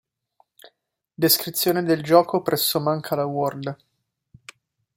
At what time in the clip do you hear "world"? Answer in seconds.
3.27-3.77